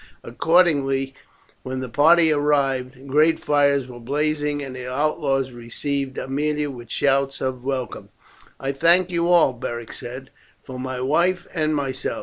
Accordingly 0.23 1.13
when 1.61 1.79
the 1.79 1.87
party 1.87 2.31
arrived 2.31 3.05
great 3.07 3.39
fires 3.39 3.85
were 3.85 3.99
blazing, 3.99 4.63
and 4.63 4.75
the 4.75 4.91
outlaws 4.91 5.51
received 5.51 6.15
Aemilia 6.17 6.71
with 6.71 6.89
shouts 6.89 7.39
of 7.39 7.63
welcome. 7.63 8.09
"I 8.59 8.71
thank 8.71 9.11
you 9.11 9.27
all," 9.29 9.53
Beric 9.53 9.93
said, 9.93 10.31
"for 10.63 10.79
my 10.79 11.01
wife 11.01 11.45
and 11.53 11.75
myself. 11.75 12.19